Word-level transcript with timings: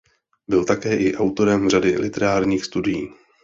Byl 0.47 0.65
také 0.65 0.97
i 0.97 1.15
autorem 1.15 1.69
řady 1.69 1.97
literárních 1.97 2.65
studií. 2.65 3.09